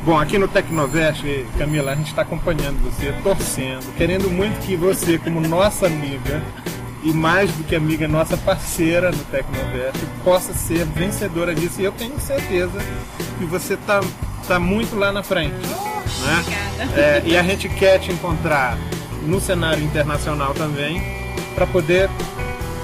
[0.05, 1.23] Bom, aqui no Tecnovest,
[1.57, 6.43] Camila, a gente está acompanhando você, torcendo, querendo muito que você, como nossa amiga,
[7.03, 11.81] e mais do que amiga, nossa parceira no Tecnovest, possa ser vencedora disso.
[11.81, 12.79] E eu tenho certeza
[13.39, 13.99] que você está
[14.47, 15.55] tá muito lá na frente.
[15.55, 16.85] Né?
[16.95, 18.77] É, e a gente quer te encontrar
[19.23, 21.01] no cenário internacional também,
[21.55, 22.09] para poder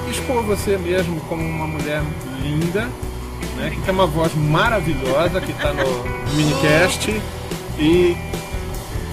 [0.10, 2.02] expor você mesmo como uma mulher
[2.42, 2.90] linda,
[3.62, 5.86] né, que tem uma voz maravilhosa, que está no
[6.36, 7.22] minicast.
[7.78, 8.18] E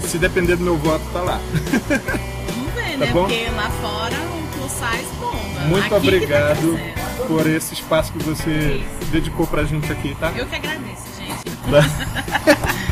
[0.01, 1.39] se depender do meu voto, tá lá.
[1.49, 3.11] Vamos ver, tá né?
[3.13, 3.21] Bom?
[3.21, 5.59] Porque lá fora o plus size bomba.
[5.67, 9.11] Muito aqui obrigado tá por esse espaço que você Isso.
[9.11, 10.31] dedicou pra gente aqui, tá?
[10.35, 11.49] Eu que agradeço, gente.